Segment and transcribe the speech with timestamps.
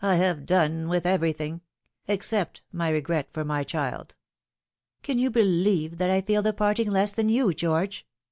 [0.00, 1.60] I have done with everything
[2.06, 4.14] except my regret for my child."
[5.02, 8.06] "Can you believe that I feel the parting less than you, George